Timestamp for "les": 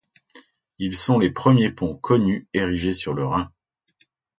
1.19-1.29